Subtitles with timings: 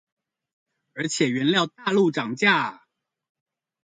[0.95, 2.79] 而且原料大陸漲價